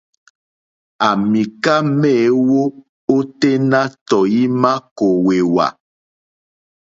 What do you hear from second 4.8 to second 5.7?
kòwèwà.